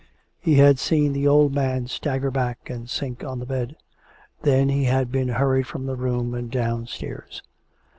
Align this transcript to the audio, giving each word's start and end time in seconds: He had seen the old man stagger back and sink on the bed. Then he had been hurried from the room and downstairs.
He 0.39 0.55
had 0.55 0.79
seen 0.79 1.13
the 1.13 1.27
old 1.27 1.53
man 1.53 1.85
stagger 1.85 2.31
back 2.31 2.71
and 2.71 2.89
sink 2.89 3.23
on 3.23 3.37
the 3.37 3.45
bed. 3.45 3.75
Then 4.41 4.67
he 4.67 4.85
had 4.85 5.11
been 5.11 5.29
hurried 5.29 5.67
from 5.67 5.85
the 5.85 5.95
room 5.95 6.33
and 6.33 6.49
downstairs. 6.49 7.43